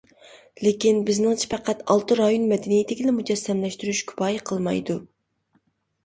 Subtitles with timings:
[0.67, 4.97] لېكىن، بىزنىڭچە پەقەت ئالتە رايون مەدەنىيىتىگىلا مۇجەسسەملەشتۈرۈش كۇپايە قىلمايدۇ.